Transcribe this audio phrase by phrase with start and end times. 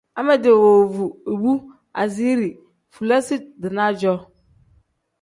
[0.19, 1.51] Amedi woovu ibu
[2.01, 2.49] asiiri
[2.93, 4.13] fulasi-dinaa-jo.